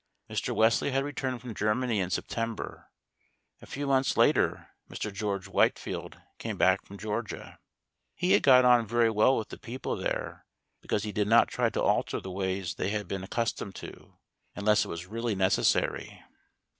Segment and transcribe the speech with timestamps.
[0.31, 0.55] Mr.
[0.55, 2.89] Wesley had returned from Germany in September;
[3.61, 5.13] a few months later Mr.
[5.13, 7.59] George Whitefield came back from Georgia.
[8.15, 10.47] He had got on very well with the people there,
[10.81, 14.17] because he did not try to alter the ways they had been accustomed to,
[14.55, 16.23] unless it was really necessary.